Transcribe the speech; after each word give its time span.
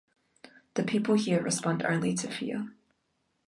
The 0.73 0.81
people 0.83 1.13
here 1.13 1.43
respond 1.43 1.85
only 1.85 2.15
to 2.15 2.27
fear. 2.27 2.73